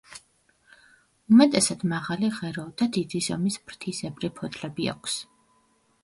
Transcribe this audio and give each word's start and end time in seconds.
უმეტესად 1.33 1.83
მარალი 1.91 2.29
ღერო 2.37 2.63
და 2.81 2.87
დიდი 2.95 3.21
ზომის 3.25 3.57
ფრთისებრი 3.67 4.31
ფოთლები 4.39 4.89
აქვს. 4.95 5.19